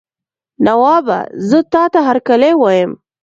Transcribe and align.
نوابه 0.65 1.19
زه 1.49 1.59
تاته 1.71 1.99
هرکلی 2.07 2.53
وایم. 2.57 2.91